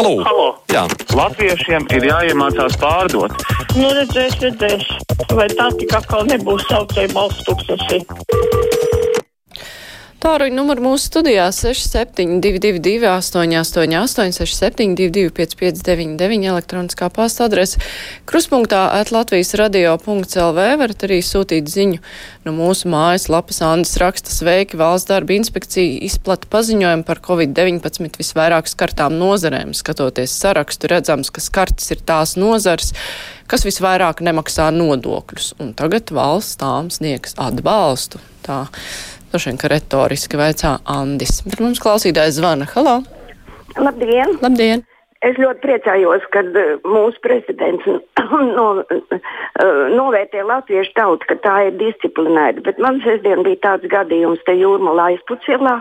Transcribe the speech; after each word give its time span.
Halo! 0.00 0.22
Halo. 0.24 0.44
Jā. 0.72 0.86
Latviešiem 1.12 1.84
ir 1.92 2.06
jāiemācās 2.08 2.78
pārdot. 2.80 3.34
Nu, 3.76 3.90
redzēs, 3.92 4.38
redzēs. 4.40 4.86
Vai 5.36 5.44
tā 5.52 5.66
tik 5.76 5.92
atkal 5.98 6.24
nebūs 6.30 6.64
saucēja 6.70 7.12
balsts 7.12 7.44
tūkstoši? 7.44 8.00
Tāruņa 10.20 10.52
numuru 10.52 10.82
mūsu 10.84 11.06
studijā 11.08 11.46
6722, 11.56 13.06
888, 13.08 14.34
672, 14.36 15.30
559, 15.32 16.42
elektroniskā 16.44 17.06
pasta 17.08 17.46
adrese 17.48 17.80
kruspunktā 18.28 18.82
at 18.98 19.14
Latvijas 19.16 19.54
radio.lv 19.56 20.66
varat 20.82 21.04
arī 21.08 21.22
sūtīt 21.24 21.70
ziņu 21.72 22.02
no 22.44 22.52
mūsu 22.52 22.90
mājas 22.92 23.30
lapas 23.32 23.62
Andis 23.64 23.96
raksta. 24.02 24.28
Sveiki 24.34 24.76
valsts 24.76 25.08
darba 25.08 25.32
inspekcija. 25.38 26.02
Izplata 26.04 26.50
paziņojumu 26.52 27.06
par 27.08 27.22
Covid-19 27.24 28.20
visvairāk 28.20 28.68
skartām 28.68 29.16
nozarēm. 29.16 29.72
Skatoties 29.72 30.34
sarakstu, 30.36 30.90
redzams, 30.92 31.32
ka 31.32 31.40
skartas 31.40 31.88
ir 31.96 32.04
tās 32.04 32.36
nozars, 32.36 32.92
kas 33.48 33.64
visvairāk 33.64 34.20
nemaksā 34.20 34.68
nodokļus, 34.76 35.54
un 35.64 35.72
tagad 35.80 36.12
valsts 36.12 36.60
tām 36.60 36.92
sniegs 36.92 37.32
atbalstu. 37.40 38.20
Tā 38.44 38.66
Droši 39.30 39.52
vien, 39.52 39.58
ka 39.62 39.68
retoriski 39.70 40.38
vaicā 40.38 40.72
Andis. 40.90 41.36
Bet 41.46 41.60
mums 41.62 41.78
klausītājs 41.82 42.40
zvana. 42.40 42.66
Halo! 42.72 42.96
Labdien! 43.78 44.32
Labdien! 44.42 44.82
Es 45.22 45.36
ļoti 45.38 45.60
priecājos, 45.62 46.24
ka 46.34 46.42
mūsu 46.82 47.20
prezidents 47.22 47.86
no, 48.56 48.64
novērtē 49.94 50.42
latviešu 50.48 50.96
tautu, 50.96 51.28
ka 51.30 51.36
tā 51.44 51.54
ir 51.68 51.76
disciplinēta. 51.78 52.64
Bet 52.66 52.80
man 52.82 52.98
sestdien 53.04 53.44
bija 53.46 53.60
tāds 53.68 53.86
gadījums 53.92 54.42
te 54.48 54.56
jūrmalā 54.58 55.12
aizpucielā. 55.12 55.76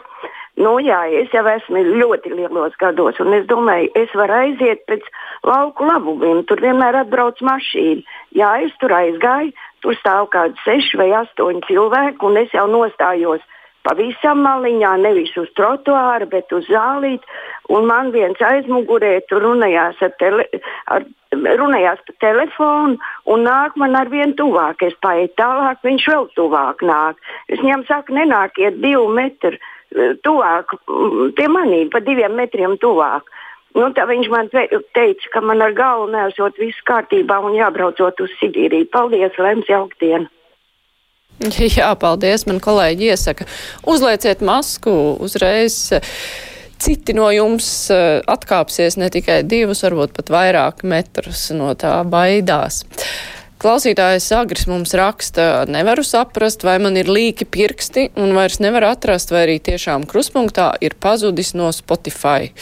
Nu, 0.60 0.76
jā, 0.84 1.00
es 1.16 1.34
jau 1.34 1.46
esmu 1.48 1.82
ļoti 1.88 2.36
lielos 2.36 2.76
gados, 2.78 3.18
un 3.24 3.34
es 3.34 3.46
domāju, 3.50 3.90
es 3.98 4.14
varu 4.14 4.36
aiziet 4.44 4.84
pēc 4.92 5.08
lauku 5.48 5.88
labumiem. 5.88 6.44
Tur 6.46 6.62
vienmēr 6.62 7.00
atbrauc 7.02 7.40
mašīna. 7.50 8.04
Jā, 8.36 8.58
es 8.68 8.76
tur 8.84 8.94
aizgāju, 8.94 9.56
Tur 9.84 9.96
stāv 10.00 10.28
kaut 10.28 10.34
kādi 10.36 10.66
seši 10.66 11.00
vai 11.00 11.10
astoņi 11.24 11.66
cilvēki, 11.68 12.22
un 12.28 12.42
es 12.42 12.54
jau 12.56 12.68
nostājos 12.72 13.46
pavisam 13.88 14.44
maliņā, 14.44 14.92
nevis 15.04 15.32
uz 15.40 15.48
trotuāra, 15.58 16.28
bet 16.30 16.52
uz 16.56 16.68
zālīti. 16.70 17.26
Un 17.74 17.88
man 17.90 18.12
viens 18.16 18.42
aizmugurē 18.44 19.20
tur 19.30 19.46
runājās, 19.46 20.00
ar 20.04 20.14
tele, 20.22 20.46
ar, 20.92 21.06
runājās 21.32 22.02
pa 22.06 22.16
telefonu, 22.26 22.98
un 23.30 23.46
nāk 23.48 23.78
man 23.80 23.96
ar 23.96 24.12
vien 24.12 24.36
tuvāk. 24.38 24.84
Es 24.86 24.96
paietu 25.06 25.38
tālāk, 25.42 25.84
viņš 25.86 26.08
vēl 26.12 26.30
tuvāk 26.38 26.86
nāk. 26.86 27.20
Es 27.48 27.62
viņam 27.62 27.86
saku, 27.90 28.18
nenākiet 28.18 28.82
divu 28.84 29.08
metru 29.14 29.56
eh, 29.56 30.16
tuvāk 30.26 30.76
pie 31.38 31.48
maniem, 31.52 31.92
pa 31.94 32.04
diviem 32.04 32.36
metriem 32.40 32.78
tuvāk. 32.82 33.30
Nu, 33.78 33.86
tā 33.94 34.08
viņš 34.10 34.28
man 34.34 34.50
teica, 34.50 35.30
ka 35.34 35.42
man 35.46 35.62
ar 35.62 35.76
galvu 35.78 36.10
nesot 36.14 36.58
viss 36.58 36.86
kārtībā 36.90 37.38
un 37.46 37.54
jābraucot 37.58 38.26
uz 38.26 38.34
Sibīriju. 38.42 38.90
Paldies, 38.94 39.38
Lems, 39.38 39.70
jaukdienu! 39.70 40.30
Jā, 41.78 41.94
paldies. 42.00 42.46
Man 42.50 42.60
kolēģi 42.64 43.12
iesaka, 43.14 43.48
uzlieciet 43.88 44.44
masku 44.46 44.92
uzreiz. 45.24 45.80
Citi 46.80 47.12
no 47.16 47.28
jums 47.36 47.68
eh, 47.92 48.22
atkāpsies 48.24 48.96
ne 49.00 49.10
tikai 49.12 49.42
divus, 49.44 49.84
varbūt 49.84 50.14
pat 50.16 50.32
vairāk 50.32 50.86
metrus 50.88 51.50
no 51.56 51.74
tā 51.80 51.98
baidās. 52.08 52.86
Klausītājs 53.60 54.30
Agris 54.38 54.70
mums 54.72 54.94
raksta, 54.96 55.66
nevaru 55.68 56.00
saprast, 56.08 56.62
vai 56.64 56.78
man 56.80 56.96
ir 56.96 57.10
līki 57.12 57.44
pirksti 57.44 58.06
un 58.16 58.32
vairs 58.32 58.62
nevar 58.64 58.86
atrast, 58.94 59.34
vai 59.36 59.42
arī 59.44 59.58
tiešām 59.60 60.06
kruspunktā 60.08 60.70
ir 60.80 60.94
pazudis 60.96 61.52
no 61.60 61.68
Spotify. 61.76 62.54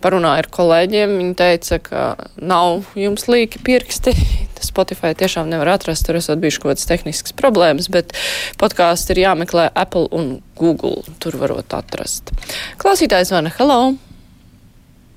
Parunāju 0.00 0.40
ar 0.40 0.48
kolēģiem, 0.54 1.12
viņi 1.20 1.34
teica, 1.36 1.78
ka 1.84 2.04
nav 2.40 2.88
jums 2.96 3.28
līki 3.28 3.60
pirksti. 3.68 4.14
Spotify 4.70 5.12
tiešām 5.20 5.52
nevar 5.52 5.74
atrast, 5.74 6.06
tur 6.08 6.16
esot 6.22 6.40
bijuši 6.40 6.62
kaut 6.62 6.72
kādas 6.72 6.88
tehniskas 6.88 7.36
problēmas, 7.36 7.90
bet 7.92 8.16
podkāsts 8.56 9.12
ir 9.12 9.20
jāmeklē 9.26 9.68
Apple 9.76 10.08
un 10.16 10.38
Google. 10.56 11.04
Tur 11.20 11.36
varot 11.36 11.76
atrast. 11.76 12.32
Klausītājs 12.80 13.34
vana, 13.36 13.52
hello! 13.60 13.92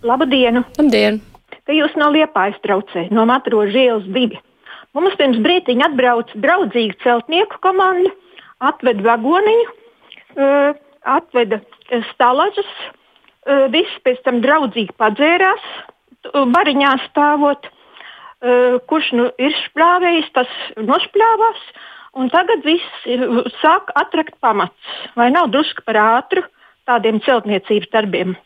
Labdienu! 0.03 0.67
Labdien! 0.75 1.23
Te 1.63 1.79
jūs 1.79 1.95
no 1.95 2.11
Liepājas 2.11 2.59
traucē, 2.67 3.07
no 3.15 3.23
Matroža 3.31 3.87
ielas 3.87 4.11
divi. 4.11 4.43
Mums 4.97 5.17
pirms 5.19 5.37
brīdiņa 5.45 5.91
atbrauca 5.91 6.39
draudzīga 6.41 6.97
celtnieku 7.03 7.59
komanda, 7.61 8.09
atveda 8.59 9.05
vagoniņu, 9.05 9.67
atveda 11.05 11.59
stalažas, 12.09 12.71
visi 13.73 14.01
pēc 14.05 14.23
tam 14.25 14.41
draudzīgi 14.45 14.95
padzērās, 14.97 15.67
bariņā 16.33 16.95
stāvot. 17.07 17.69
Kurš 18.89 19.13
nu 19.19 19.29
ir 19.41 19.55
špļāvējis, 19.65 20.33
tas 20.35 20.51
nošpļāvās. 20.79 21.63
Un 22.19 22.29
tagad 22.33 22.63
viss 22.65 23.07
sāk 23.59 23.91
atrakt 23.99 24.39
pamats. 24.41 24.93
Vai 25.19 25.29
nav 25.29 25.51
drusku 25.53 25.83
par 25.85 25.99
ātru 26.01 26.41
tādiem 26.89 27.19
celtniecības 27.21 27.91
darbiem? 27.93 28.37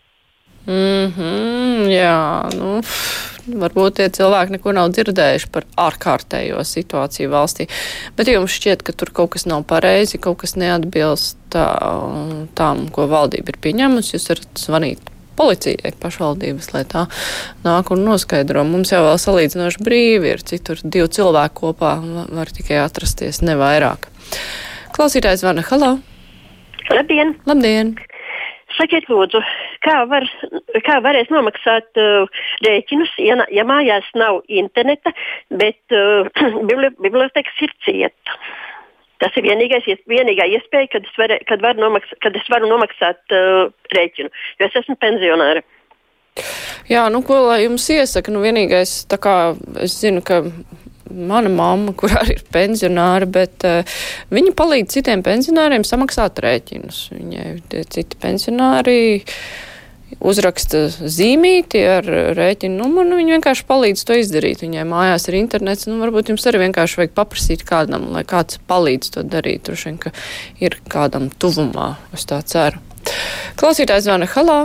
Mm 0.67 1.07
-hmm, 1.15 1.87
jā, 1.91 2.49
nu, 2.57 2.81
varbūt 3.47 3.99
tie 3.99 4.09
cilvēki 4.13 4.57
neko 4.57 4.73
nav 4.75 4.91
dzirdējuši 4.95 5.49
par 5.53 5.67
ārkārtējo 5.85 6.61
situāciju 6.67 7.31
valstī. 7.33 7.67
Bet 8.17 8.31
jums 8.31 8.55
šķiet, 8.55 8.85
ka 8.85 8.95
tur 8.95 9.13
kaut 9.15 9.33
kas 9.35 9.47
nav 9.49 9.65
pareizi, 9.69 10.21
kaut 10.21 10.41
kas 10.43 10.55
neatbilst 10.59 11.39
tā, 11.53 11.67
tām, 12.57 12.85
ko 12.93 13.07
valdība 13.11 13.53
ir 13.53 13.59
pieņēmusi. 13.63 14.15
Jūs 14.15 14.29
varat 14.31 14.63
zvanīt 14.63 15.11
policijai 15.37 15.93
pašvaldības, 16.01 16.71
lai 16.75 16.83
tā 16.89 17.05
nāk 17.65 17.91
un 17.93 18.05
noskaidro. 18.05 18.63
Mums 18.67 18.93
jau 18.93 19.03
vēl 19.07 19.19
salīdzinoši 19.21 19.83
brīvi 19.85 20.33
ir, 20.35 20.45
citur 20.45 20.81
divi 20.83 21.09
cilvēki 21.17 21.59
kopā 21.59 21.95
var 22.29 22.53
tikai 22.53 22.81
atrasties, 22.83 23.41
ne 23.45 23.57
vairāk. 23.59 24.09
Klausītājs 24.93 25.45
Vana, 25.45 25.65
halo! 25.71 25.95
Labdien! 26.93 27.33
Labdien! 27.49 27.95
Sakiet, 28.77 29.05
lūdzu, 29.09 29.39
kā, 29.85 29.97
var, 30.09 30.25
kā 30.85 30.99
varēs 31.05 31.31
nomaksāt 31.33 32.01
uh, 32.01 32.44
rēķinus, 32.66 33.13
ja, 33.21 33.38
ja 33.53 33.66
mājās 33.67 34.07
nav 34.19 34.41
interneta, 34.47 35.13
bet 35.51 35.95
uh, 35.95 36.29
bibliotekas 37.05 37.66
ir 37.66 37.75
cieta? 37.85 38.38
Tas 39.23 39.35
ir 39.39 39.45
vienīgais, 39.45 39.85
vienīgā 40.09 40.49
iespēja, 40.57 40.89
kad 40.97 41.05
es, 41.07 41.13
var, 41.19 41.31
kad 41.47 41.61
var 41.63 41.77
nomaks, 41.79 42.11
kad 42.23 42.35
es 42.35 42.47
varu 42.51 42.67
nomaksāt 42.71 43.35
uh, 43.35 43.69
rēķinu, 43.95 44.31
jo 44.59 44.67
es 44.67 44.81
esmu 44.83 44.97
pensionāra. 44.99 45.63
Jā, 46.89 47.05
nu, 47.13 47.21
ko 47.23 47.38
lai 47.45 47.61
jums 47.63 47.85
iesaka? 47.94 48.33
Nu, 48.33 48.41
vienīgais, 48.44 49.03
tā 49.07 49.19
kā 49.21 49.35
es 49.83 50.00
zinu, 50.01 50.23
ka 50.25 50.41
mana 51.13 51.50
mamma, 51.53 51.94
kur 51.95 52.11
arī 52.17 52.39
ir 52.39 52.45
pensionāra, 52.51 53.27
bet 53.29 53.63
uh, 53.69 54.00
viņa 54.33 54.55
palīdz 54.57 54.97
citiem 54.97 55.23
pensionāriem 55.25 55.85
samaksāt 55.88 56.41
rēķinus. 56.44 57.05
Viņai 57.13 57.47
tie 57.71 57.83
citi 57.94 58.19
pensionāri 58.19 58.97
uzraksta 60.19 60.85
zīmīti 60.90 61.81
ar 61.88 62.07
rēķinu 62.38 62.78
numuru, 62.81 63.07
nu, 63.09 63.19
viņi 63.22 63.38
vienkārši 63.38 63.66
palīdz 63.69 64.03
to 64.07 64.18
izdarīt. 64.19 64.63
Viņai 64.66 64.85
mājās 64.90 65.29
ir 65.29 65.40
internets, 65.40 65.88
nu, 65.90 65.97
varbūt 66.03 66.34
jums 66.34 66.46
arī 66.50 66.66
vienkārši 66.66 67.01
vajag 67.01 67.16
paprasīt 67.18 67.66
kādam, 67.68 68.09
lai 68.16 68.25
kāds 68.28 68.62
palīdz 68.69 69.16
to 69.16 69.25
darīt. 69.25 69.66
Droši 69.68 69.90
vien, 69.90 70.00
ka 70.06 70.13
ir 70.62 70.78
kādam 70.91 71.31
tuvumā, 71.31 71.96
es 72.16 72.28
tā 72.29 72.44
ceru. 72.46 72.81
Klausītājs 73.59 74.07
zvana 74.07 74.29
Halā. 74.35 74.62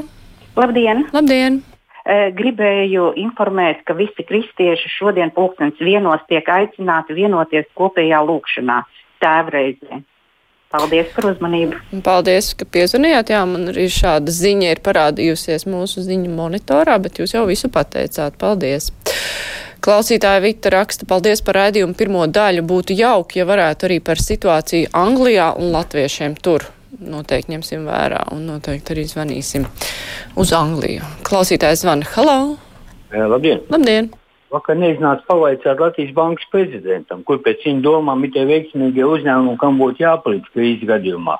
Labdien! 0.59 1.07
Labdien! 1.15 1.63
gribēju 2.09 3.11
informēt, 3.21 3.83
ka 3.85 3.93
visi 3.93 4.25
kristieši 4.25 4.89
šodien 4.89 5.33
pulkstenis 5.35 5.81
vienos 5.81 6.23
tiek 6.29 6.47
aicināti 6.49 7.13
vienoties 7.13 7.69
kopējā 7.77 8.23
lūkšanā 8.25 8.79
tēvreizē. 9.21 10.01
Paldies 10.69 11.09
par 11.15 11.31
uzmanību. 11.31 11.79
Paldies, 12.05 12.51
ka 12.59 12.67
piezvanījāt. 12.69 13.33
Jā, 13.33 13.41
man 13.49 13.71
arī 13.73 13.87
šāda 13.93 14.33
ziņa 14.35 14.75
ir 14.75 14.83
parādījusies 14.85 15.65
mūsu 15.65 16.05
ziņu 16.05 16.29
monitorā, 16.37 16.99
bet 17.01 17.23
jūs 17.23 17.33
jau 17.33 17.47
visu 17.49 17.71
pateicāt. 17.73 18.37
Paldies! 18.41 18.91
Klausītāja 19.81 20.43
Vita 20.45 20.73
raksta, 20.75 21.07
paldies 21.09 21.41
par 21.47 21.57
raidījumu 21.63 21.97
pirmo 21.97 22.27
daļu. 22.29 22.67
Būtu 22.69 22.99
jauki, 22.99 23.41
ja 23.41 23.49
varētu 23.49 23.89
arī 23.89 24.01
par 24.05 24.21
situāciju 24.21 24.91
Anglijā 24.99 25.55
un 25.57 25.73
latviešiem 25.73 26.37
tur 26.43 26.67
noteikti 26.99 27.55
ņemsim 27.55 27.89
vērā 27.89 28.25
un 28.35 28.47
noteikti 28.51 28.97
arī 28.97 29.09
zvanīsim 29.09 29.67
uz 30.37 30.55
Angliju. 30.57 31.07
Klausītājs 31.25 31.87
zvana. 31.87 32.09
Halo! 32.17 32.41
Jā, 33.15 33.29
labdien! 33.31 33.65
Labdien! 33.73 34.11
Vakar 34.49 34.79
neiznāca 34.81 35.27
pavaicāt 35.29 35.81
Latvijas 35.83 36.15
bankas 36.17 36.49
prezidentam, 36.53 37.21
kur 37.29 37.43
pēc 37.45 37.67
viņa 37.67 37.83
domām 37.85 38.23
ir 38.25 38.33
tie 38.33 38.47
veiksmīgie 38.49 39.05
uzņēmumi, 39.05 39.59
kam 39.61 39.77
būtu 39.81 40.01
jāpalīdz 40.01 40.53
krīzes 40.55 40.89
gadījumā. 40.89 41.37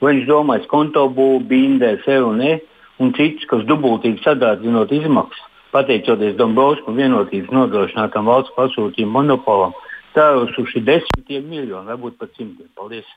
Vai 0.00 0.12
viņš 0.16 0.26
domājas 0.28 0.68
konto 0.68 1.06
būvu, 1.16 1.40
bindē, 1.48 1.94
sev 2.04 2.28
un 2.28 2.40
ne, 2.42 2.58
un 3.00 3.14
citus, 3.16 3.48
kas 3.48 3.64
dubultīgi 3.68 4.20
sadārdzinot 4.24 4.92
izmaksas, 4.92 5.46
pateicoties 5.72 6.36
Dombrovskam 6.36 7.00
vienotības 7.00 7.52
nodrošinātam 7.56 8.28
valsts 8.28 8.52
pasūtījumu 8.56 9.16
monopolam, 9.16 9.76
tērusuši 10.16 10.84
desmitiem 10.84 11.48
miljonu, 11.48 11.88
varbūt 11.88 12.20
pat 12.20 12.36
simtiem. 12.36 12.68
Paldies! 12.76 13.08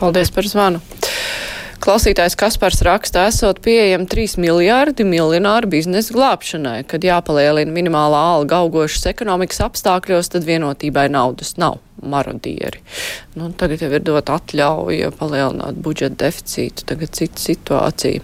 Paldies 0.00 0.34
par 0.34 0.50
zvanu. 0.50 0.82
Klausītājs 1.78 2.34
Kaspars 2.34 2.80
raksta, 2.82 3.28
esot 3.30 3.60
pieejami 3.62 4.08
3 4.10 4.40
miljārdi 4.42 5.06
miljonāru 5.06 5.70
biznesa 5.70 6.14
glābšanai, 6.16 6.80
kad 6.90 7.06
jāpalielina 7.06 7.70
minimālā 7.70 8.22
alga 8.34 8.64
augošas 8.64 9.06
ekonomikas 9.12 9.62
apstākļos, 9.68 10.34
tad 10.34 10.48
vienotībai 10.48 11.06
naudas 11.14 11.54
nav 11.56 11.78
marodieri. 12.02 12.80
Nu, 13.38 13.50
tagad 13.56 13.82
jau 13.82 13.90
ir 13.92 14.04
dot 14.04 14.30
atļauja 14.32 15.10
palielināt 15.18 15.78
budžeta 15.82 16.26
deficītu, 16.26 16.86
tagad 16.88 17.14
cita 17.16 17.42
situācija. 17.42 18.22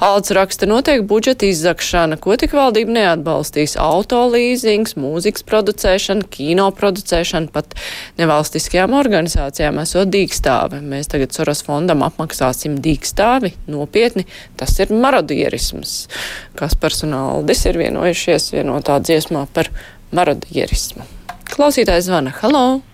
Alts 0.00 0.32
raksta 0.36 0.68
notiek 0.68 1.02
budžeta 1.08 1.46
izzakšana, 1.48 2.18
ko 2.20 2.36
tik 2.40 2.54
valdība 2.56 2.94
neatbalstīs- 2.96 3.76
auto 3.90 4.22
līzings, 4.32 4.96
mūzikas 4.96 5.44
producēšana, 5.44 6.28
kino 6.30 6.70
producēšana, 6.70 7.50
pat 7.52 7.74
nevalstiskajām 8.18 8.96
organizācijām 8.96 9.80
esot 9.82 10.08
dīkstāve. 10.08 10.80
Mēs 10.80 11.08
tagad 11.08 11.32
Soros 11.32 11.62
fondam 11.62 12.02
apmaksāsim 12.02 12.78
dīkstāvi, 12.80 13.54
nopietni, 13.68 14.26
tas 14.56 14.78
ir 14.80 14.86
marodierisms. 14.88 16.08
Kas 16.56 16.74
personāldis 16.74 17.66
ir 17.66 17.80
vienojušies 17.80 18.52
vienotā 18.52 19.00
dziesmā 19.00 19.46
par 19.52 19.68
marodierismu. 20.12 21.04
Klausītājs 21.50 22.08
zvana. 22.10 22.34
Halo! 22.42 22.89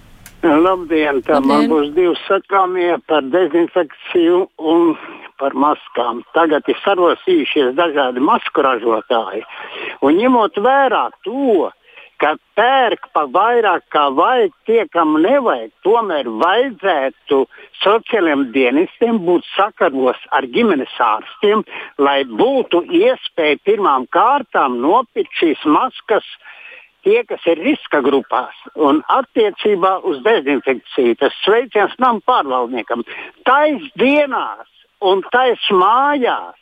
Labdien, 0.47 1.23
tā 1.27 1.39
Labdien. 1.39 1.49
man 1.49 1.71
būs 1.71 1.93
divi 1.97 2.15
sakāmie 2.27 2.97
par 3.11 3.27
dezinfekciju 3.35 4.47
un 4.59 4.95
par 5.41 5.57
maskām. 5.57 6.23
Tagad 6.37 6.69
ir 6.69 6.79
sarosījušies 6.85 7.75
dažādi 7.77 8.23
masku 8.25 8.65
ražotāji. 8.65 9.43
Un 10.03 10.17
ņemot 10.21 10.57
vērā 10.63 11.09
to, 11.27 11.71
ka 12.23 12.33
pērk 12.57 13.11
pa 13.13 13.27
vairāk 13.29 13.85
kā 13.93 14.07
vajag, 14.17 14.53
tie, 14.69 14.81
kam 14.93 15.17
nevajag, 15.21 15.73
tomēr 15.85 16.29
vajadzētu 16.43 17.43
sociālajiem 17.83 18.47
dienestiem 18.55 19.21
būt 19.27 19.45
sakaros 19.53 20.21
ar 20.37 20.49
ģimenes 20.55 20.97
ārstiem, 21.03 21.65
lai 21.99 22.23
būtu 22.25 22.87
iespēja 23.03 23.61
pirmām 23.69 24.09
kārtām 24.17 24.81
nopirkt 24.81 25.37
šīs 25.41 25.65
maskas 25.69 26.25
tie, 27.07 27.23
kas 27.29 27.47
ir 27.47 27.63
riska 27.63 28.03
grupās. 28.05 28.55
Un 28.75 29.01
attiecībā 29.13 30.01
uz 30.11 30.19
dezinfekciju 30.27 31.17
tas 31.23 31.35
sveiciens 31.45 31.95
nam 32.03 32.21
pārvaldniekam. 32.27 33.07
Tais 33.47 33.85
dienās 34.01 34.67
un 35.07 35.23
tais 35.31 35.63
mājās, 35.71 36.59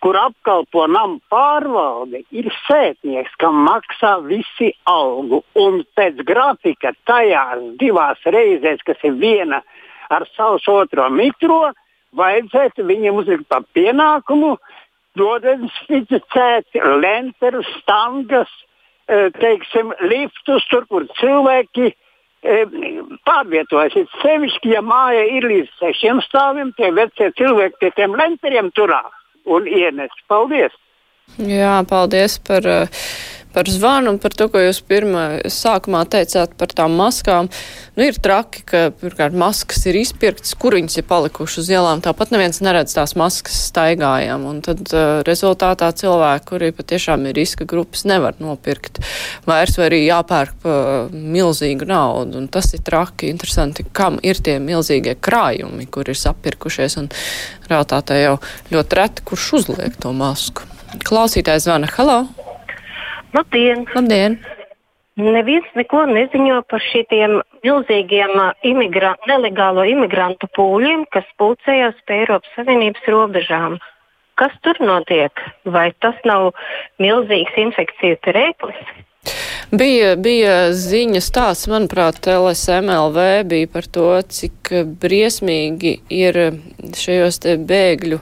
kur 0.00 0.16
apkalpo 0.16 0.86
nam 0.88 1.18
pārvalde, 1.32 2.22
ir 2.32 2.48
sētnieks, 2.64 3.34
kam 3.42 3.58
maksā 3.66 4.14
visi 4.24 4.70
algu. 4.88 5.42
Un 5.60 5.82
pēc 5.98 6.22
grafika 6.24 6.94
tajās 7.08 7.66
divās 7.82 8.22
reizēs, 8.24 8.80
kas 8.86 9.02
ir 9.04 9.18
viena 9.20 9.60
ar 10.10 10.24
savus 10.36 10.64
otro 10.70 11.10
mikro, 11.12 11.74
vajadzētu 12.16 12.86
viņiem 12.88 13.20
uzlikt 13.20 13.46
par 13.50 13.66
pienākumu 13.76 14.56
nodezinficēt 15.20 16.80
lenterus, 17.02 17.68
stangas, 17.82 18.50
eh, 18.50 18.69
teiksim, 19.40 19.94
liftus, 20.06 20.66
tur, 20.70 20.86
kur 20.90 21.06
cilvēki 21.20 21.88
eh, 21.90 22.76
pārvietojas. 23.28 23.96
Ir 23.98 24.06
Sevišķi, 24.20 24.74
ja 24.76 24.84
māja 24.86 25.24
ir 25.38 25.48
līdz 25.50 25.72
sešiem 25.80 26.22
stāviem, 26.28 26.74
tie 26.78 26.92
vecie 26.96 27.32
cilvēki 27.40 27.80
pie 27.82 27.90
tiem 27.96 28.14
lenteriem 28.18 28.70
turā 28.76 29.02
un 29.50 29.66
ienes. 29.66 30.14
Paldies! 30.30 30.76
Jā, 31.38 31.78
paldies 31.86 32.40
par. 32.42 32.66
Uh, 32.66 33.04
par 33.52 33.68
zvanu 33.70 34.14
un 34.14 34.18
par 34.22 34.34
to, 34.36 34.46
ko 34.50 34.60
jūs 34.62 34.80
pirmā 34.86 35.24
sākumā 35.50 36.04
teicāt 36.10 36.54
par 36.58 36.70
tām 36.76 36.94
maskām. 36.98 37.50
Nu, 37.96 38.06
ir 38.06 38.18
traki, 38.22 38.62
ka 38.66 38.82
pirmkārt 39.00 39.34
maskas 39.36 39.82
ir 39.90 39.98
izpirktas, 40.00 40.54
kur 40.60 40.76
viņas 40.78 41.00
ir 41.00 41.06
palikušas 41.10 41.64
uz 41.64 41.70
ielām. 41.72 42.02
Tāpat 42.04 42.32
neviens 42.34 42.62
neredz 42.64 42.94
tās 42.96 43.16
maskas 43.18 43.58
staigājām. 43.70 44.46
Un 44.50 44.62
tad 44.64 44.82
uh, 44.94 45.20
rezultātā 45.26 45.90
cilvēki, 46.00 46.46
kuri 46.50 46.72
patiešām 46.76 47.26
ir 47.30 47.38
riska 47.40 47.66
grupas, 47.68 48.06
nevar 48.08 48.38
nopirkt 48.42 49.02
vairs 49.50 49.76
vai 49.80 49.88
arī 49.90 50.02
jāpērk 50.06 50.58
pa 50.62 50.74
milzīgu 51.10 51.90
naudu. 51.90 52.40
Un 52.40 52.50
tas 52.52 52.70
ir 52.76 52.84
traki, 52.86 53.32
interesanti, 53.34 53.86
kam 53.92 54.20
ir 54.22 54.38
tie 54.38 54.60
milzīgie 54.62 55.16
krājumi, 55.18 55.88
kur 55.90 56.08
ir 56.10 56.18
sapirkušies. 56.18 57.00
Un 57.02 57.10
realitātē 57.70 58.22
jau 58.22 58.36
ļoti 58.70 59.00
reti, 59.00 59.26
kurš 59.26 59.54
uzliek 59.60 59.98
to 60.00 60.14
masku. 60.16 60.68
Klausītājs 61.06 61.68
zvana. 61.68 61.90
Halo! 61.98 62.39
Labdien! 63.34 63.84
Labdien! 63.94 64.40
Neviens 65.20 65.66
neko 65.76 66.00
neziņo 66.08 66.62
par 66.70 66.82
šiem 66.82 67.36
milzīgiem 67.66 68.32
ā, 68.40 68.46
imigra 68.66 69.12
nelegālo 69.28 69.84
imigrantu 69.86 70.48
pūļiem, 70.56 71.04
kas 71.14 71.26
pulcējās 71.38 71.98
pie 72.08 72.22
Eiropas 72.22 72.54
Savienības 72.56 73.10
robežām. 73.14 73.76
Kas 74.40 74.54
tur 74.64 74.80
notiek? 74.80 75.42
Vai 75.68 75.90
tas 76.00 76.16
nav 76.24 76.54
milzīgs 77.02 77.58
infekciju 77.66 78.18
trēklis? 78.24 78.94
Bija, 79.70 80.16
bija 80.18 80.54
ziņas 80.74 81.28
tās, 81.30 81.60
manuprāt, 81.70 82.18
LSMLV 82.26 83.26
bija 83.46 83.68
par 83.70 83.86
to, 83.86 84.08
cik 84.26 84.72
briesmīgi 84.98 85.92
ir 86.10 86.38
šajos 86.98 87.38
te 87.44 87.54
bēgļu, 87.54 88.18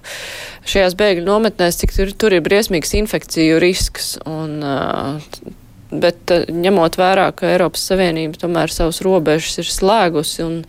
šajās 0.69 0.97
bēgļu 0.99 1.25
nometnēs, 1.25 1.81
cik 1.81 1.95
tur, 1.97 2.12
tur 2.12 2.37
ir 2.37 2.45
briesmīgs 2.45 2.93
infekciju 3.00 3.62
risks. 3.65 4.19
Un, 4.29 4.61
bet 5.89 6.35
ņemot 6.53 7.00
vērā, 7.00 7.31
ka 7.33 7.49
Eiropas 7.55 7.87
Savienība 7.94 8.43
tomēr 8.44 8.75
savus 8.75 9.01
robežas 9.06 9.62
ir 9.65 9.73
slēgusi 9.73 10.44
un 10.44 10.61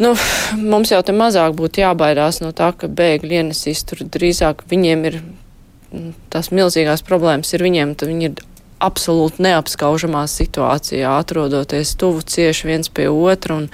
Nu, 0.00 0.14
mums 0.56 0.90
jau 0.90 1.02
te 1.04 1.12
mazāk 1.12 1.52
būtu 1.54 1.82
jābaidās 1.82 2.40
no 2.40 2.48
tā, 2.56 2.70
ka 2.72 2.88
bēgļi 2.88 3.36
ienesīs 3.42 3.84
tur 3.86 4.00
drīzāk 4.08 4.64
viņiem 4.70 5.04
ir 5.10 5.18
tās 6.32 6.48
milzīgās 6.48 7.04
problēmas 7.04 7.52
ir 7.52 7.62
viņiem, 7.62 7.92
tad 8.00 8.08
viņi 8.08 8.30
ir 8.30 8.40
absolūti 8.82 9.44
neapskaužamā 9.46 10.26
situācijā, 10.30 11.16
atrodoties 11.22 11.94
tuvu 12.00 12.22
cieši 12.26 12.70
viens 12.70 12.92
pie 12.92 13.08
otra 13.10 13.60
un 13.60 13.68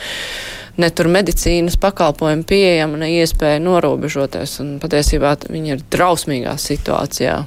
ne 0.79 0.91
tur 0.95 1.11
medicīnas 1.13 1.79
pakalpojumi 1.81 2.47
pieejama, 2.49 3.01
ne 3.03 3.13
iespēja 3.19 3.63
norobežoties. 3.65 4.59
Un 4.65 4.77
patiesībā 4.83 5.35
viņi 5.49 5.75
ir 5.77 5.87
drausmīgā 5.93 6.55
situācijā. 6.61 7.41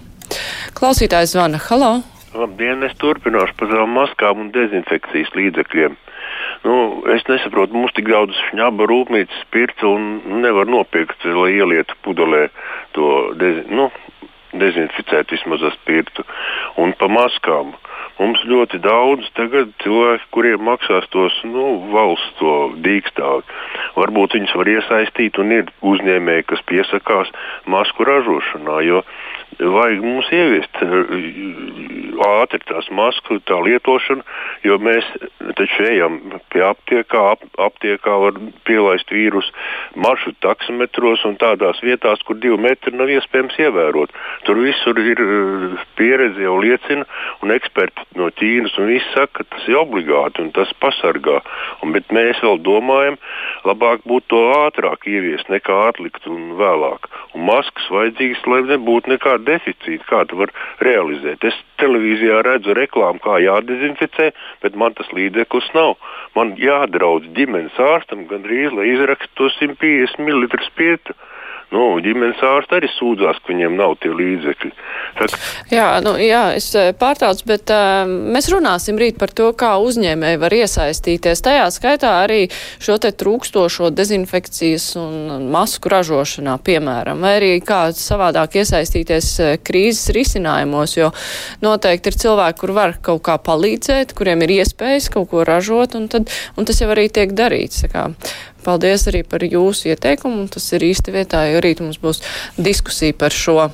Klausītājs 0.78 1.36
zvana. 1.36 1.60
Halo! 1.69 2.00
Labdien, 2.31 2.84
es 2.88 2.96
turpināšu 3.00 3.58
par 3.60 3.68
tām 3.74 3.92
maskām 3.98 4.46
un 4.46 4.54
dezinfekcijas 4.56 5.34
līdzekļiem. 5.36 5.98
Nu, 6.63 6.75
es 7.12 7.25
nesaprotu, 7.28 7.75
mums 7.75 7.92
tik 7.98 8.08
daudz 8.12 8.38
šņaba 8.52 8.86
rūpnīcas 8.88 9.42
spirta 9.48 9.90
un 9.90 10.40
nevar 10.44 10.69
nopirkt, 10.69 11.25
lai 11.25 11.56
ielietu 11.58 11.98
pudelē 12.06 12.46
to 12.96 13.10
dezi, 13.42 13.66
nu, 13.74 13.90
dezinficēt 14.62 15.34
vismaz 15.34 15.63
ar 15.68 15.75
spirtu. 15.80 16.25
Un 16.81 16.96
pa 16.98 17.10
maskām. 17.12 17.75
Mums 18.22 18.44
ļoti 18.46 18.78
daudz 18.84 19.25
tagad 19.34 19.72
cilvēki, 19.82 20.28
kuriem 20.36 20.62
maksās 20.68 21.08
tos 21.13 21.40
nu, 21.48 21.80
valsts 21.90 22.36
to 22.38 22.56
dīkstāvi. 22.86 23.42
Varbūt 23.98 24.38
viņus 24.38 24.54
var 24.60 24.70
iesaistīt 24.70 25.40
un 25.42 25.56
ir 25.56 25.72
uzņēmēji, 25.82 26.48
kas 26.51 26.62
piesakās 26.70 27.34
masku 27.66 28.06
ražošanā. 28.06 28.78
Jo 28.86 29.01
vajag 29.60 30.04
mums 30.06 30.30
ieviest 30.34 30.78
ātri 32.22 32.62
tās 32.70 32.88
masku 32.94 33.40
tā 33.48 33.58
lietošanu, 33.66 34.24
jo 34.66 34.78
mēs 34.82 35.08
taču 35.58 35.86
ejam 35.90 36.20
pie 36.54 36.63
aptiekā, 36.66 37.24
ap, 37.34 37.44
aptiekā 37.70 38.16
var 38.25 38.38
pielaist 38.68 39.12
vīrusu 39.12 39.51
maršrutu 40.01 40.40
taksometros 40.46 41.25
un 41.28 41.38
tādās 41.42 41.82
vietās, 41.84 42.22
kur 42.28 42.40
divi 42.42 42.60
metri 42.62 42.94
nav 42.96 43.12
iespējams 43.12 43.58
ievērot. 43.66 44.13
Tur 44.48 44.62
visur 44.62 45.01
ir 45.01 45.24
pieredze 46.00 46.46
jau 46.46 46.58
liecina, 46.62 47.08
un 47.42 47.56
eksperti 47.56 48.06
no 48.20 48.27
Ķīnas 48.36 48.75
un 48.82 48.89
viss 48.91 49.13
saka, 49.15 49.41
ka 49.41 49.48
tas 49.56 49.68
ir 49.70 49.80
obligāti 49.80 50.44
un 50.44 50.51
tas 50.56 50.72
pasargā. 50.84 51.39
Un, 51.82 51.94
bet 51.96 52.12
mēs 52.15 52.41
vēl 52.44 52.60
domājam, 52.65 53.18
labāk 53.68 54.03
būtu 54.10 54.27
to 54.34 54.41
ātrāk 54.58 55.08
ieviest 55.10 55.51
nekā 55.53 55.77
atlikt 55.89 56.27
un 56.30 56.56
vēlāk. 56.60 57.08
Un 57.36 57.46
maskas 57.48 57.88
vajadzīgas, 57.94 58.44
lai 58.51 58.62
nebūtu 58.74 59.13
nekāda 59.13 59.46
deficīta, 59.53 60.08
kā 60.10 60.24
to 60.30 60.41
var 60.41 60.53
realizēt. 60.84 61.44
Es 61.48 61.58
televīzijā 61.82 62.41
redzu 62.46 62.75
reklāmu, 62.77 63.22
kā 63.24 63.39
jādezinficē, 63.44 64.32
bet 64.63 64.77
man 64.77 64.96
tas 64.98 65.10
līdzeklis 65.15 65.72
nav. 65.77 65.98
Man 66.36 66.56
jādraudz 66.60 67.32
ģimenes 67.38 67.80
ārstam 67.82 68.27
gandrīz, 68.30 68.74
lai 68.75 68.91
izrakstu 68.94 69.34
to 69.39 69.51
150 69.58 70.22
ml 70.25 70.50
spietu. 70.68 71.15
Nu, 71.72 71.86
ģimenes 72.04 72.42
ārsti 72.44 72.75
arī 72.75 72.88
sūdzās, 72.92 73.38
ka 73.40 73.54
viņiem 73.54 73.78
nav 73.80 73.94
tie 74.04 74.10
līdzekļi. 74.12 74.72
Tak... 75.16 75.36
Jā, 75.72 75.86
nu, 76.04 76.18
jā, 76.20 76.42
es 76.58 76.68
pārtraucu, 77.00 77.46
bet 77.48 77.72
uh, 77.72 78.04
mēs 78.08 78.50
runāsim 78.51 79.00
rīt 79.00 79.16
par 79.20 79.32
to, 79.36 79.48
kā 79.56 79.78
uzņēmēji 79.80 80.42
var 80.42 80.56
iesaistīties. 80.58 81.44
Tajā 81.46 81.70
skaitā 81.72 82.12
arī 82.25 82.42
šo 82.75 82.98
te 83.00 83.13
trūkstošo 83.16 83.88
dezinfekcijas 83.96 84.90
un 85.00 85.48
masku 85.54 85.94
ražošanā, 85.96 86.58
piemēram, 86.60 87.24
vai 87.24 87.38
arī 87.40 87.54
kā 87.63 87.86
savādāk 87.96 88.60
iesaistīties 88.60 89.32
krīzes 89.63 90.12
risinājumos, 90.18 91.00
jo 91.00 91.13
noteikti 91.63 92.12
ir 92.12 92.22
cilvēki, 92.25 92.60
kur 92.66 92.75
var 92.75 93.00
kaut 93.00 93.24
kā 93.30 93.40
palīdzēt, 93.40 94.12
kuriem 94.18 94.44
ir 94.44 94.58
iespējas 94.60 95.08
kaut 95.16 95.32
ko 95.32 95.48
ražot, 95.48 95.96
un, 95.96 96.12
tad, 96.12 96.28
un 96.60 96.68
tas 96.68 96.84
jau 96.84 96.92
arī 96.92 97.08
tiek 97.08 97.32
darīts. 97.32 97.86
Paldies 98.65 99.08
arī 99.10 99.24
par 99.27 99.46
jūsu 99.46 99.91
ieteikumu. 99.91 100.48
Tas 100.51 100.68
ir 100.75 100.86
īsti 100.91 101.13
vietā, 101.15 101.46
jo 101.51 101.62
rīt 101.63 101.84
mums 101.84 102.01
būs 102.01 102.22
diskusija 102.60 103.18
par 103.18 103.34
šo. 103.36 103.72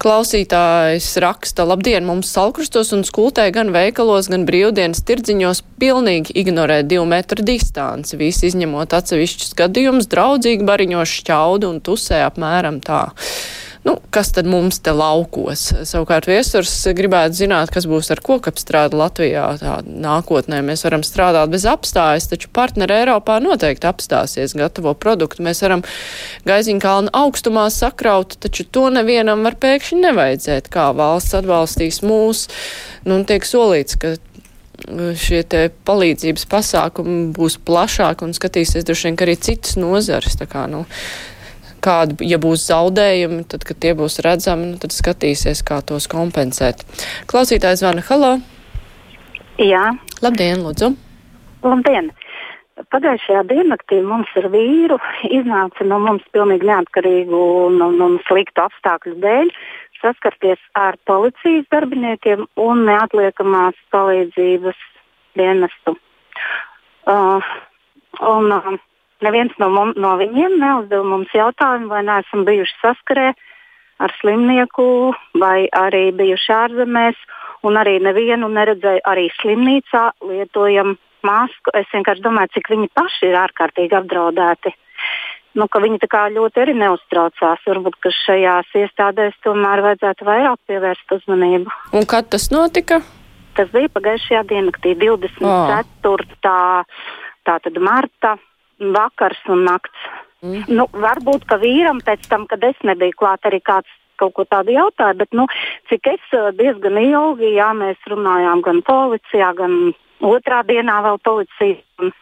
Klausītājs 0.00 1.10
raksta, 1.20 1.66
labdien, 1.68 2.06
mums 2.08 2.30
salkrustos 2.32 2.94
un 2.96 3.02
skultē 3.04 3.44
gan 3.52 3.68
veikalos, 3.74 4.30
gan 4.32 4.46
brīvdienas 4.48 5.02
tirdziņos 5.04 5.60
pilnīgi 5.82 6.32
ignorē 6.40 6.78
divu 6.88 7.04
metru 7.10 7.44
distanci, 7.44 8.16
visi 8.16 8.48
izņemot 8.48 8.96
atsevišķus 8.96 9.52
gadījumus, 9.60 10.08
draudzīgi 10.08 10.64
bariņoši 10.70 11.20
šķaudu 11.20 11.68
un 11.74 11.82
tusē 11.84 12.22
apmēram 12.30 12.80
tā. 12.80 13.02
Nu, 13.80 13.94
kas 14.12 14.28
tad 14.36 14.44
mums 14.44 14.76
te 14.84 14.92
laukos? 14.92 15.62
Savukārt 15.88 16.26
viesurs 16.28 16.72
gribētu 16.96 17.38
zināt, 17.38 17.70
kas 17.72 17.86
būs 17.88 18.10
ar 18.12 18.20
kokapstrādu 18.24 18.98
Latvijā. 19.00 19.46
Tā 19.62 19.78
nākotnē 19.86 20.58
mēs 20.66 20.84
varam 20.84 21.04
strādāt 21.06 21.52
bez 21.54 21.64
apstājas, 21.68 22.28
taču 22.28 22.50
partneri 22.52 22.98
Eiropā 22.98 23.38
noteikti 23.40 23.88
apstāsies 23.88 24.52
gatavo 24.58 24.92
produktu. 24.92 25.46
Mēs 25.46 25.64
varam 25.64 25.84
Gaiziņkalnu 26.44 27.14
augstumā 27.22 27.70
sakraut, 27.72 28.36
taču 28.44 28.68
to 28.68 28.90
nevienam 28.92 29.48
var 29.48 29.56
pēkšņi 29.62 30.02
nevajadzēt, 30.04 30.68
kā 30.72 30.90
valsts 30.96 31.40
atbalstīs 31.40 32.02
mūs. 32.04 32.50
Nu, 33.08 33.22
tiek 33.24 33.48
solīts, 33.48 33.96
ka 33.96 34.18
šie 35.20 35.40
te 35.48 35.66
palīdzības 35.88 36.46
pasākumi 36.50 37.30
būs 37.36 37.58
plašāki 37.64 38.26
un 38.26 38.36
skatīsies 38.36 38.86
droši 38.86 39.08
vien, 39.08 39.18
arī 39.24 39.36
citas 39.40 39.76
nozares. 39.80 40.36
Tā 40.40 40.48
kā, 40.50 40.66
nu, 40.70 40.84
kādi, 41.82 42.16
ja 42.30 42.38
būs 42.42 42.68
zaudējumi, 42.70 43.44
tad, 43.50 43.66
kad 43.68 43.80
tie 43.82 43.94
būs 43.98 44.20
redzami, 44.24 44.72
nu, 44.72 44.80
tad 44.82 44.94
skatīsies, 44.94 45.64
kā 45.66 45.80
tos 45.86 46.08
kompensēt. 46.10 46.84
Klausītājs 47.30 47.82
zvana 47.82 48.04
Halo. 48.08 48.32
Jā. 49.60 49.90
Labdien, 50.24 50.64
lūdzu. 50.64 50.94
Labdien. 51.66 52.10
Pagājušajā 52.90 53.42
diennaktī 53.50 53.98
mums 54.00 54.30
ar 54.40 54.46
vīru 54.52 54.96
iznāca 55.28 55.84
no 55.84 55.98
mums 56.00 56.24
pilnīgi 56.32 56.68
neatkarīgu 56.70 57.40
un, 57.66 57.80
un, 57.84 57.98
un 58.06 58.16
sliktu 58.24 58.64
apstākļu 58.64 59.18
dēļ 59.20 59.50
saskarties 60.00 60.60
ar 60.80 60.96
policijas 61.04 61.66
darbiniekiem 61.72 62.46
un 62.60 62.84
neatliekamās 62.88 63.76
palīdzības 63.92 64.78
dienestu. 65.36 65.96
Uh, 67.10 67.50
un, 68.20 68.48
uh, 68.52 68.78
neviens 69.24 69.54
no, 69.60 69.70
mum, 69.72 69.92
no 69.96 70.16
viņiem 70.20 70.58
neuzdeva 70.60 71.06
mums 71.06 71.32
jautājumu, 71.34 71.90
vai 71.92 72.02
neesam 72.06 72.44
bijuši 72.48 72.76
saskarē 72.80 73.30
ar 74.00 74.14
slimnieku, 74.20 75.12
vai 75.40 75.68
arī 75.76 76.08
bijuši 76.16 76.52
ārzemēs, 76.56 77.18
un 77.68 77.76
arī 77.76 77.98
nevienu 78.00 78.48
neredzēju 78.52 79.04
arī 79.08 79.28
slimnīcā 79.40 80.04
lietojam 80.24 80.96
masku. 81.26 81.74
Es 81.76 81.90
vienkārši 81.92 82.24
domāju, 82.24 82.54
cik 82.56 82.72
viņi 82.72 82.88
paši 82.96 83.28
ir 83.28 83.38
ārkārtīgi 83.42 83.98
apdraudēti. 84.00 84.72
Nu, 85.58 85.66
viņi 85.82 85.98
ļoti 86.36 86.62
arī 86.62 86.76
neuztraucās. 86.78 87.62
Varbūt 87.66 87.96
šajās 88.24 88.70
iestādēs 88.78 89.34
tomēr 89.44 89.82
vajadzētu 89.82 90.28
vairāk 90.28 90.60
pievērst 90.70 91.16
uzmanību. 91.18 91.72
Un 91.92 92.06
kad 92.06 92.30
tas 92.30 92.50
notika? 92.54 93.00
Tas 93.58 93.72
bija 93.74 93.90
pagājušajā 93.90 94.44
diennaktī, 94.46 94.94
24. 94.94 95.42
Oh. 95.42 96.84
Tātad 97.44 97.80
marta 97.82 98.36
vakars 98.80 99.40
un 99.48 99.64
nakts. 99.68 100.10
Mm. 100.40 100.64
Nu, 100.72 100.86
varbūt, 100.92 101.44
ka 101.48 101.60
vīram 101.60 102.00
pēc 102.04 102.24
tam, 102.30 102.46
kad 102.48 102.64
es 102.64 102.78
nebiju 102.86 103.16
klāt, 103.20 103.44
arī 103.44 103.60
kāds 103.60 103.90
kaut 104.20 104.34
ko 104.36 104.44
tādu 104.48 104.74
jautāja, 104.76 105.16
bet 105.16 105.32
nu, 105.36 105.46
cik 105.88 106.12
es 106.14 106.32
eh, 106.36 106.48
diezgan 106.56 106.98
ilgi, 107.00 107.54
jā, 107.56 107.70
mēs 107.76 108.00
runājām 108.10 108.64
gan 108.66 108.80
policijā, 108.86 109.52
gan 109.56 109.76
otrā 110.20 110.62
dienā 110.68 111.00
vēl 111.06 111.20
policija. 111.24 111.80
Un, 112.00 112.12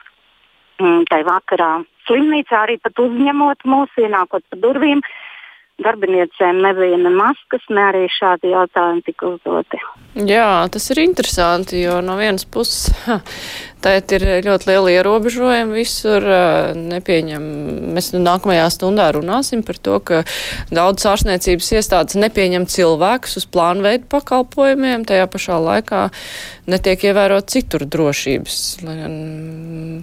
mm, 0.82 1.06
tai 1.10 1.22
vakarā 1.26 1.72
slimnīcā 2.08 2.64
arī 2.66 2.78
pat 2.82 2.98
uzņemot 3.02 3.66
mūs, 3.68 3.96
ienākot 4.00 4.46
pa 4.50 4.60
durvīm. 4.62 5.02
Darbiniecēm 5.78 6.56
nebija 6.58 6.96
ne 6.98 7.10
maskas, 7.14 7.62
ne 7.70 7.84
arī 7.86 8.08
šādi 8.10 8.50
jautājumi 8.50 9.04
tika 9.06 9.28
uzdoti. 9.36 9.78
Jā, 10.26 10.66
tas 10.74 10.88
ir 10.90 11.04
interesanti, 11.04 11.84
jo 11.84 12.00
no 12.02 12.16
vienas 12.18 12.42
puses 12.42 12.90
Tagad 13.78 14.12
ir 14.16 14.24
ļoti 14.42 14.68
liela 14.72 14.92
ierobežojuma 14.96 15.76
visur. 15.76 16.24
Nepieņem. 16.78 17.44
Mēs 17.94 18.10
nu 18.14 18.22
nākamajā 18.24 18.66
stundā 18.74 19.06
runāsim 19.14 19.62
par 19.66 19.78
to, 19.78 19.98
ka 20.02 20.22
daudz 20.74 21.06
ārsniecības 21.06 21.70
iestādes 21.78 22.18
nepieņem 22.18 22.66
cilvēkus 22.70 23.38
uz 23.38 23.46
plānveidu 23.54 24.08
pakalpojumiem, 24.10 25.06
tajā 25.08 25.28
pašā 25.30 25.60
laikā 25.62 26.02
netiek 26.68 27.06
ievērot 27.10 27.48
citur 27.54 27.86
drošības. 27.88 28.58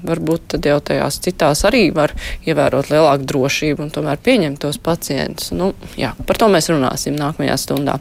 Varbūt 0.05 0.49
tad 0.55 0.69
jau 0.71 0.79
tajās 0.91 1.19
citās 1.27 1.65
arī 1.67 1.89
var 1.95 2.15
ievērot 2.47 2.91
lielāku 2.93 3.27
drošību 3.31 3.85
un 3.85 3.93
tomēr 3.95 4.21
pieņemt 4.23 4.63
tos 4.63 4.79
pacientus. 4.81 5.51
Nu, 5.55 5.73
jā, 5.99 6.15
par 6.25 6.39
to 6.39 6.49
mēs 6.53 6.71
runāsim 6.71 7.19
nākamajā 7.19 7.59
stundā. 7.67 7.99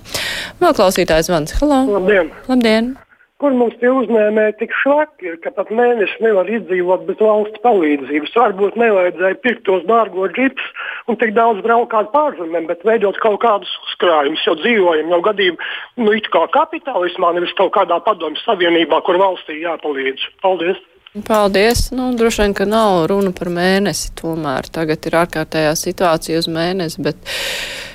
Vēl 0.62 0.76
klausītājs 0.76 1.33
Vans. 1.35 1.59
Halo! 1.61 1.85
Labdien! 1.99 2.31
Labdien 2.49 2.95
kur 3.43 3.55
mums 3.57 3.75
tie 3.81 3.91
uzņēmēji 3.91 4.55
tik 4.61 4.75
švaki 4.83 5.29
ir, 5.33 5.37
ka 5.43 5.50
pat 5.57 5.71
mēnesi 5.75 6.23
nevar 6.23 6.49
izdzīvot 6.50 7.05
bez 7.09 7.19
valsts 7.21 7.62
palīdzības. 7.64 8.35
Varbūt 8.38 8.79
nevajadzēja 8.81 9.41
pirkt 9.43 9.64
tos 9.67 9.83
dārgos 9.88 10.33
džipus 10.37 10.71
un 11.11 11.19
tik 11.21 11.35
daudz 11.37 11.62
braukāt 11.67 12.12
pārzemēm, 12.14 12.69
bet 12.71 12.87
veidot 12.87 13.19
kaut 13.25 13.41
kādus 13.43 13.71
uzkrājumus, 13.88 14.47
jo 14.47 14.57
dzīvojam 14.62 15.12
jau 15.17 15.21
gadījumā, 15.29 15.71
nu, 16.00 16.14
it 16.14 16.31
kā 16.35 16.47
kapitālismā, 16.55 17.35
nevis 17.37 17.55
kaut 17.59 17.75
kādā 17.76 17.99
padomju 18.07 18.43
savienībā, 18.45 19.03
kur 19.07 19.19
valstī 19.21 19.59
jāpalīdz. 19.64 20.29
Paldies! 20.45 20.83
Paldies! 21.26 21.88
Nu, 21.95 22.09
droši 22.19 22.43
vien, 22.43 22.55
ka 22.59 22.67
nav 22.67 23.05
runa 23.11 23.31
par 23.35 23.50
mēnesi. 23.55 24.11
Tomēr 24.19 24.67
tagad 24.75 25.07
ir 25.07 25.19
ārkārtējā 25.21 25.75
situācija 25.79 26.41
uz 26.43 26.49
mēnesi, 26.50 27.03
bet 27.07 27.35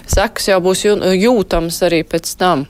sekas 0.07 0.51
jau 0.51 0.59
būs 0.63 0.85
jūtamas 0.87 1.81
arī 1.87 2.05
pēc 2.07 2.35
tam. 2.39 2.67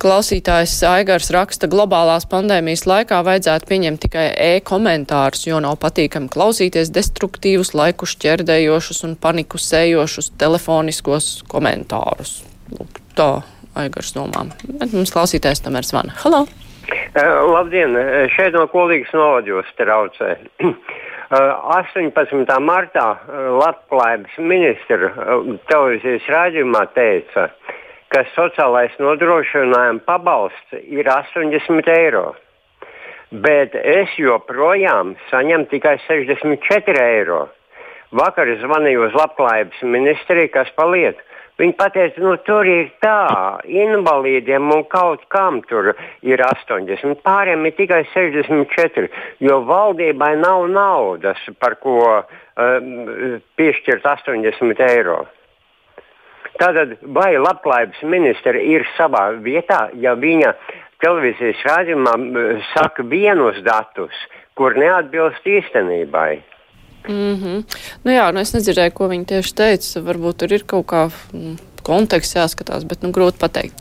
Klausītājs 0.00 0.78
Aigars 0.88 1.26
raksta, 1.34 1.68
globālās 1.68 2.24
pandēmijas 2.30 2.86
laikā 2.88 3.18
vajadzētu 3.26 3.66
pieņemt 3.68 4.00
tikai 4.00 4.22
e-komentārus, 4.32 5.42
jo 5.44 5.58
nav 5.60 5.74
patīkami 5.82 6.30
klausīties 6.32 6.88
destruktīvus, 6.96 7.74
laiku 7.76 8.08
šķērdējošus 8.08 9.02
un 9.04 9.18
paniku 9.20 9.60
sējošus 9.60 10.30
telefoniskos 10.40 11.26
komentārus. 11.52 12.38
Lūk, 12.72 13.02
tā 13.18 13.28
Aigars 13.82 14.14
domā. 14.16 14.46
Bet 14.70 14.94
mums 14.96 15.12
klausītājs 15.12 15.60
tomēr 15.66 15.84
zvana. 15.84 16.16
Halo! 16.24 16.46
Uh, 16.48 17.28
labdien! 17.52 17.92
Šeit 18.32 18.56
no 18.56 18.64
Kolīgas 18.72 19.12
novaļos 19.12 19.68
traucē. 19.76 20.30
Uh, 20.64 21.60
18. 21.76 22.56
martā 22.64 23.04
uh, 23.20 23.52
Labklājības 23.60 24.40
ministra 24.40 25.12
televīzijas 25.68 26.32
rādījumā 26.32 26.86
teica, 26.96 27.50
ka 27.52 27.79
sociālais 28.34 28.94
nodrošinājuma 28.98 30.02
pabalsts 30.06 30.74
ir 30.82 31.06
80 31.06 31.90
eiro. 31.94 32.34
Bet 33.30 33.76
es 33.78 34.10
joprojām 34.18 35.14
saņemu 35.30 35.68
tikai 35.70 35.96
64 36.08 37.04
eiro. 37.14 37.44
Vakar 38.10 38.50
zvanīju 38.58 39.04
uz 39.06 39.14
labklājības 39.14 39.84
ministriju, 39.86 40.50
kas 40.50 40.72
paliek. 40.74 41.20
Viņi 41.60 41.74
teica, 41.76 42.22
nu 42.24 42.32
tur 42.42 42.66
ir 42.66 42.88
tā, 43.04 43.60
invalīdiem 43.68 44.70
un 44.72 44.82
kaut 44.88 45.26
kam 45.28 45.60
tur 45.68 45.92
ir 46.24 46.40
80, 46.40 47.20
pāriem 47.22 47.66
ir 47.68 47.74
tikai 47.76 48.00
64, 48.14 49.10
jo 49.44 49.58
valdībai 49.68 50.32
nav 50.40 50.64
naudas, 50.72 51.42
par 51.60 51.76
ko 51.84 51.98
um, 52.24 52.88
piešķirt 53.60 54.08
80 54.08 54.82
eiro. 54.88 55.20
Tātad, 56.60 56.98
vai 57.16 57.32
labklājības 57.40 58.02
ministra 58.04 58.60
ir 58.60 58.84
savā 58.98 59.30
vietā, 59.40 59.86
ja 59.96 60.12
viņa 60.18 60.52
televīzijas 61.00 61.62
rādījumā 61.64 62.14
saka 62.74 63.06
vienus 63.08 63.62
datus, 63.64 64.16
kur 64.58 64.76
neatbilst 64.76 65.46
īstenībai? 65.46 66.42
Mm 67.08 67.34
-hmm. 67.34 67.64
nu 68.04 68.12
jā, 68.12 68.26
nu 68.32 68.40
es 68.40 68.52
nedzirdēju, 68.54 68.92
ko 68.92 69.08
viņi 69.08 69.24
tieši 69.32 69.54
teica. 69.54 70.00
Varbūt 70.04 70.36
tur 70.42 70.52
ir 70.52 70.64
kaut 70.68 70.86
kā 70.86 71.06
mm, 71.08 71.56
konteksts 71.82 72.36
jāskatās, 72.36 72.84
bet 72.84 73.02
nu, 73.02 73.08
grūti 73.10 73.40
pateikt. 73.40 73.78